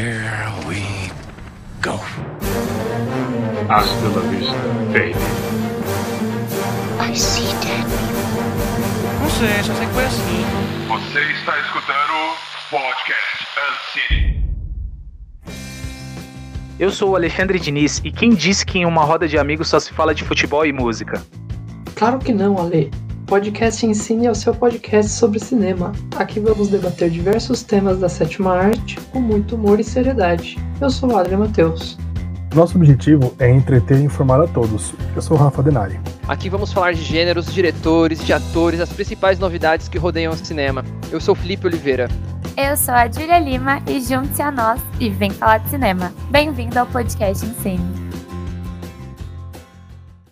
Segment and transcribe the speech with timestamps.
[0.00, 0.80] Here we
[1.82, 2.00] go.
[3.68, 4.56] Hasta la vista,
[4.94, 5.12] baby.
[6.98, 8.40] I see dead people.
[9.20, 10.44] Não sei, só sei que foi assim.
[10.88, 12.14] Você está escutando
[12.70, 14.42] Podcast Uncity.
[16.78, 19.78] Eu sou o Alexandre Diniz e quem disse que em uma roda de amigos só
[19.78, 21.22] se fala de futebol e música?
[21.94, 22.90] Claro que não, Ale.
[23.30, 25.92] Podcast Ensine é o seu podcast sobre cinema.
[26.16, 30.58] Aqui vamos debater diversos temas da sétima arte com muito humor e seriedade.
[30.80, 31.96] Eu sou o Adriano Matheus.
[32.52, 34.92] Nosso objetivo é entreter e informar a todos.
[35.14, 36.00] Eu sou o Rafa Denari.
[36.26, 40.84] Aqui vamos falar de gêneros, diretores, de atores, as principais novidades que rodeiam o cinema.
[41.12, 42.08] Eu sou o Felipe Oliveira.
[42.56, 46.12] Eu sou a Julia Lima e junte-se a nós e vem falar de cinema.
[46.32, 48.09] Bem-vindo ao podcast Ensine.